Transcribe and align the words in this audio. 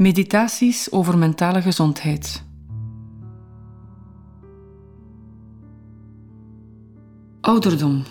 Meditaties 0.00 0.92
over 0.92 1.18
mentale 1.18 1.62
gezondheid. 1.62 2.44
Ouderdom. 7.40 8.02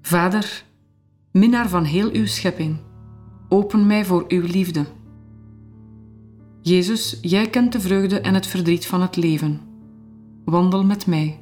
Vader, 0.00 0.64
minnaar 1.32 1.68
van 1.68 1.84
heel 1.84 2.10
uw 2.10 2.26
schepping, 2.26 2.76
open 3.48 3.86
mij 3.86 4.04
voor 4.04 4.24
uw 4.28 4.46
liefde. 4.46 4.84
Jezus, 6.60 7.18
jij 7.20 7.50
kent 7.50 7.72
de 7.72 7.80
vreugde 7.80 8.20
en 8.20 8.34
het 8.34 8.46
verdriet 8.46 8.86
van 8.86 9.00
het 9.02 9.16
leven. 9.16 9.60
Wandel 10.44 10.84
met 10.84 11.06
mij. 11.06 11.41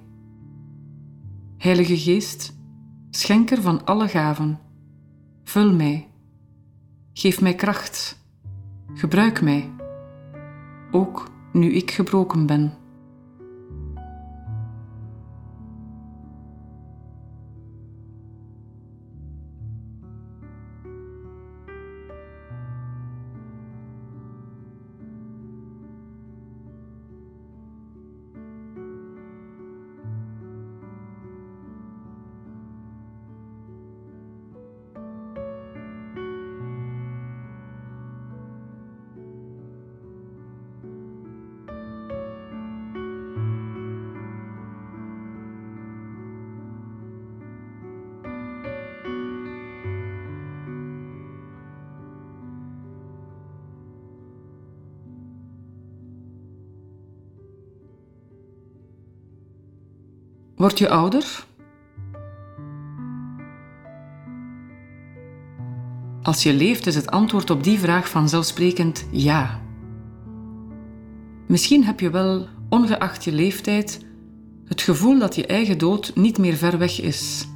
Heilige 1.61 1.97
Geest, 1.97 2.53
schenker 3.11 3.63
van 3.63 3.85
alle 3.85 4.09
gaven, 4.09 4.59
vul 5.45 5.73
mij. 5.73 6.09
Geef 7.13 7.41
mij 7.41 7.55
kracht. 7.55 8.19
Gebruik 8.95 9.43
mij. 9.43 9.71
Ook 10.91 11.31
nu 11.53 11.73
ik 11.73 11.91
gebroken 11.91 12.47
ben. 12.47 12.73
Word 60.61 60.79
je 60.79 60.89
ouder? 60.89 61.45
Als 66.23 66.43
je 66.43 66.53
leeft 66.53 66.87
is 66.87 66.95
het 66.95 67.11
antwoord 67.11 67.51
op 67.51 67.65
die 67.65 67.79
vraag 67.79 68.09
vanzelfsprekend 68.09 69.07
ja. 69.11 69.61
Misschien 71.47 71.85
heb 71.85 72.01
je 72.01 72.11
wel, 72.11 72.47
ongeacht 72.69 73.25
je 73.25 73.33
leeftijd, 73.33 74.05
het 74.65 74.83
gevoel 74.83 75.19
dat 75.19 75.35
je 75.35 75.47
eigen 75.47 75.79
dood 75.79 76.13
niet 76.15 76.39
meer 76.39 76.55
ver 76.55 76.79
weg 76.79 77.01
is. 77.01 77.49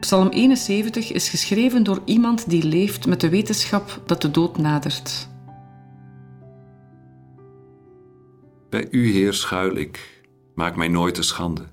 Psalm 0.00 0.28
71 0.28 1.12
is 1.12 1.28
geschreven 1.28 1.82
door 1.82 2.02
iemand 2.04 2.50
die 2.50 2.64
leeft 2.64 3.06
met 3.06 3.20
de 3.20 3.28
wetenschap 3.28 4.02
dat 4.06 4.22
de 4.22 4.30
dood 4.30 4.58
nadert. 4.58 5.28
Bij 8.70 8.88
u, 8.90 9.10
Heer, 9.10 9.34
schuil 9.34 9.76
ik 9.76 10.15
Maak 10.56 10.76
mij 10.76 10.88
nooit 10.88 11.14
te 11.14 11.22
schande. 11.22 11.72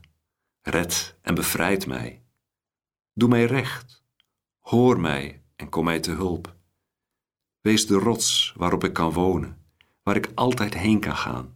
Red 0.61 1.17
en 1.21 1.35
bevrijd 1.35 1.87
mij. 1.87 2.23
Doe 3.13 3.29
mij 3.29 3.45
recht. 3.45 4.03
Hoor 4.59 4.99
mij 4.99 5.43
en 5.55 5.69
kom 5.69 5.85
mij 5.85 5.99
te 5.99 6.11
hulp. 6.11 6.55
Wees 7.61 7.87
de 7.87 7.95
rots 7.95 8.53
waarop 8.57 8.83
ik 8.83 8.93
kan 8.93 9.11
wonen, 9.11 9.65
waar 10.01 10.15
ik 10.15 10.31
altijd 10.35 10.73
heen 10.73 10.99
kan 10.99 11.15
gaan. 11.15 11.55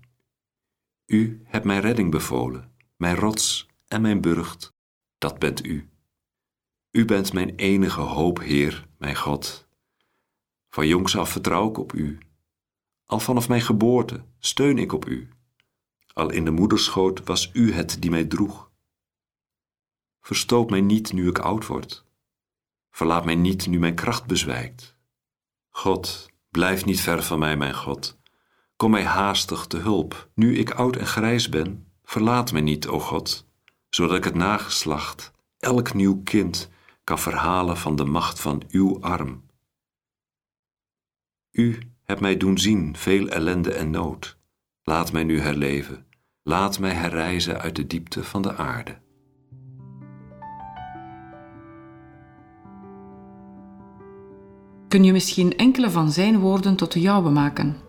U 1.06 1.42
hebt 1.44 1.66
mij 1.66 1.80
redding 1.80 2.12
bevolen, 2.12 2.74
mijn 2.96 3.16
rots 3.16 3.68
en 3.88 4.02
mijn 4.02 4.22
burcht, 4.22 4.76
dat 5.18 5.40
bent 5.40 5.66
u. 5.66 5.90
U 6.92 7.06
bent 7.06 7.34
mijn 7.34 7.56
enige 7.56 8.02
hoop, 8.02 8.40
Heer, 8.40 8.88
mijn 8.98 9.16
God. 9.16 9.68
Van 10.70 10.88
jongs 10.88 11.18
af 11.18 11.30
vertrouw 11.30 11.70
ik 11.70 11.78
op 11.78 11.94
u. 11.94 12.18
Al 13.06 13.20
vanaf 13.20 13.48
mijn 13.48 13.62
geboorte 13.62 14.26
steun 14.40 14.78
ik 14.78 14.94
op 14.94 15.08
u. 15.08 15.37
Al 16.18 16.30
in 16.30 16.46
de 16.46 16.52
moederschoot 16.52 17.24
was 17.24 17.50
u 17.54 17.74
het 17.74 18.02
die 18.02 18.10
mij 18.10 18.26
droeg. 18.26 18.72
Verstoot 20.22 20.70
mij 20.70 20.82
niet 20.82 21.14
nu 21.14 21.28
ik 21.28 21.40
oud 21.40 21.66
word. 21.66 22.06
Verlaat 22.90 23.26
mij 23.26 23.36
niet 23.36 23.68
nu 23.68 23.80
mijn 23.80 23.96
kracht 23.96 24.26
bezwijkt. 24.26 24.98
God, 25.70 26.30
blijf 26.50 26.86
niet 26.86 27.02
ver 27.02 27.24
van 27.24 27.40
mij, 27.40 27.58
mijn 27.58 27.76
God. 27.76 28.18
Kom 28.76 28.92
mij 28.92 29.04
haastig 29.04 29.66
te 29.68 29.78
hulp. 29.78 30.30
Nu 30.34 30.58
ik 30.58 30.72
oud 30.72 30.96
en 30.96 31.06
grijs 31.06 31.50
ben, 31.50 31.92
verlaat 32.04 32.52
mij 32.52 32.62
niet, 32.62 32.88
o 32.88 33.00
God, 33.00 33.48
zodat 33.90 34.18
ik 34.18 34.24
het 34.24 34.36
nageslacht, 34.36 35.32
elk 35.58 35.94
nieuw 35.94 36.22
kind, 36.24 36.70
kan 37.04 37.20
verhalen 37.20 37.78
van 37.78 37.96
de 37.96 38.06
macht 38.06 38.40
van 38.40 38.64
uw 38.70 39.02
arm. 39.02 39.46
U 41.52 41.80
hebt 42.04 42.22
mij 42.22 42.38
doen 42.38 42.58
zien 42.58 42.96
veel 42.96 43.28
ellende 43.28 43.74
en 43.74 43.90
nood. 43.90 44.38
Laat 44.84 45.12
mij 45.12 45.24
nu 45.24 45.40
herleven 45.40 46.07
Laat 46.48 46.80
mij 46.80 46.94
herreizen 46.94 47.62
uit 47.62 47.76
de 47.76 47.88
diepte 47.88 48.24
van 48.24 48.42
de 48.42 48.56
aarde. 48.56 48.98
Kun 54.88 55.04
je 55.04 55.12
misschien 55.12 55.58
enkele 55.58 55.90
van 55.90 56.12
zijn 56.12 56.40
woorden 56.40 56.76
tot 56.76 56.92
de 56.92 57.02
jouwe 57.02 57.30
maken? 57.30 57.87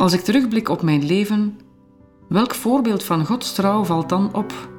Als 0.00 0.12
ik 0.12 0.20
terugblik 0.20 0.68
op 0.68 0.82
mijn 0.82 1.04
leven, 1.04 1.58
welk 2.28 2.54
voorbeeld 2.54 3.04
van 3.04 3.26
Gods 3.26 3.52
trouw 3.52 3.84
valt 3.84 4.08
dan 4.08 4.34
op? 4.34 4.69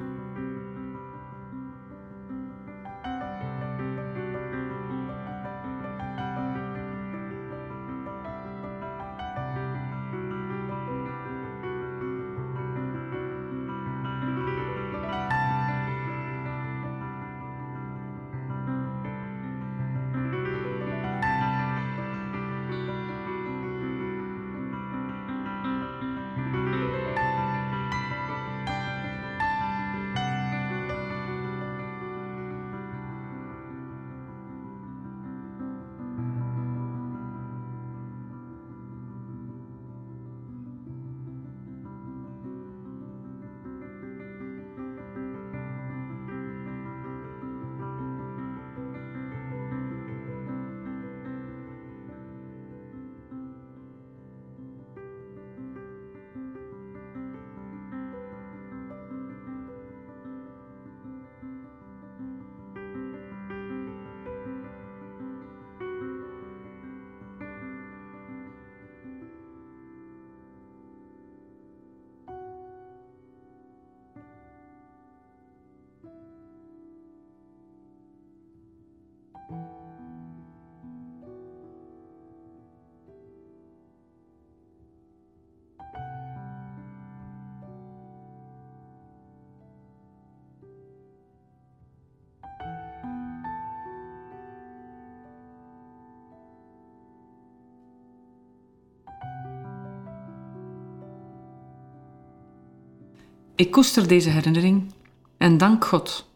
Ik 103.54 103.70
koester 103.70 104.08
deze 104.08 104.30
herinnering 104.30 104.92
en 105.36 105.58
dank 105.58 105.84
God, 105.84 106.28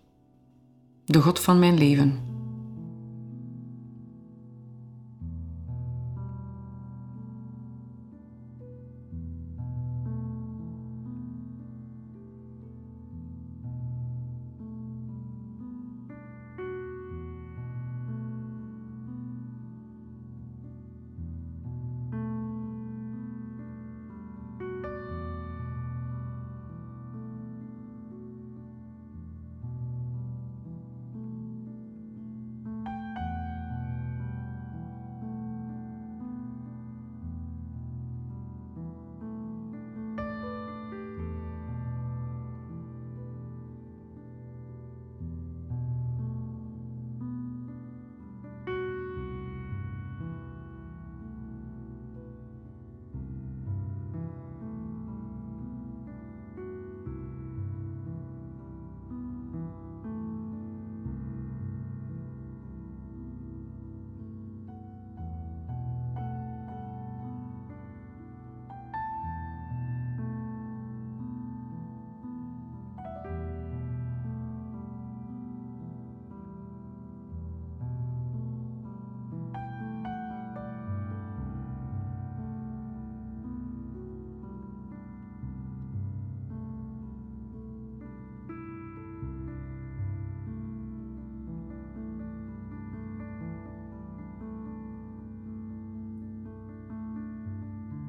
de 1.04 1.22
God 1.22 1.40
van 1.40 1.58
mijn 1.58 1.78
leven. 1.78 2.20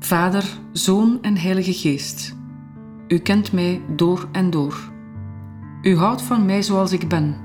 Vader, 0.08 0.44
Zoon 0.72 1.18
en 1.22 1.38
Heilige 1.38 1.74
Geest, 1.74 2.36
U 3.08 3.18
kent 3.18 3.52
mij 3.52 3.82
door 3.96 4.28
en 4.32 4.50
door. 4.50 4.92
U 5.82 5.98
houdt 5.98 6.22
van 6.22 6.46
mij 6.46 6.62
zoals 6.62 6.92
ik 6.92 7.08
ben. 7.08 7.36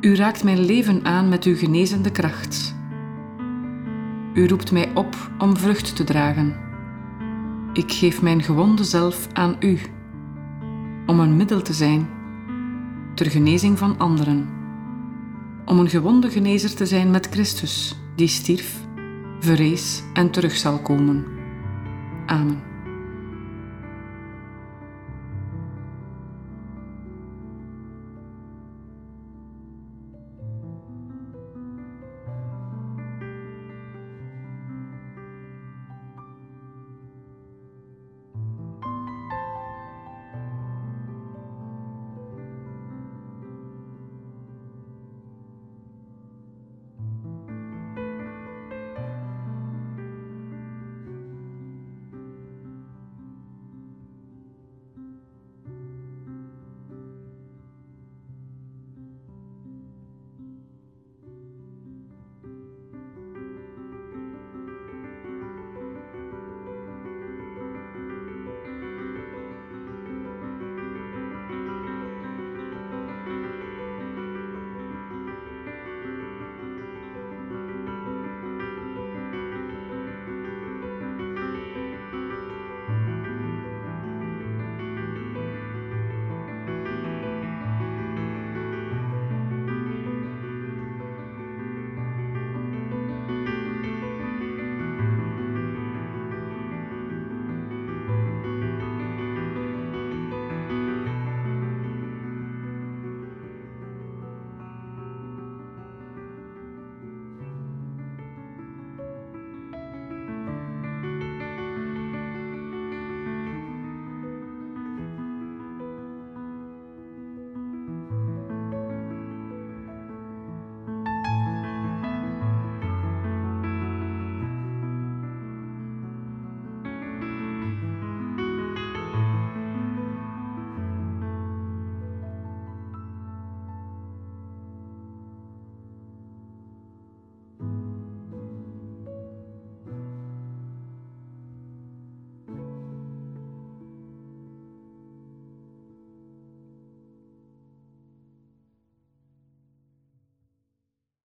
U 0.00 0.14
raakt 0.14 0.44
mijn 0.44 0.58
leven 0.58 1.04
aan 1.04 1.28
met 1.28 1.44
uw 1.44 1.56
genezende 1.56 2.10
kracht. 2.10 2.74
U 4.34 4.48
roept 4.48 4.72
mij 4.72 4.90
op 4.94 5.16
om 5.38 5.56
vrucht 5.56 5.96
te 5.96 6.04
dragen. 6.04 6.56
Ik 7.72 7.92
geef 7.92 8.22
mijn 8.22 8.42
gewonde 8.42 8.84
zelf 8.84 9.28
aan 9.32 9.56
U, 9.58 9.78
om 11.06 11.20
een 11.20 11.36
middel 11.36 11.62
te 11.62 11.72
zijn 11.72 12.08
ter 13.14 13.30
genezing 13.30 13.78
van 13.78 13.98
anderen, 13.98 14.48
om 15.64 15.78
een 15.78 15.88
gewonde 15.88 16.30
genezer 16.30 16.74
te 16.74 16.86
zijn 16.86 17.10
met 17.10 17.28
Christus, 17.30 18.00
die 18.16 18.28
stierf 18.28 18.88
verrees 19.40 20.02
en 20.12 20.30
terug 20.30 20.56
zal 20.56 20.78
komen. 20.78 21.26
Amen. 22.26 22.69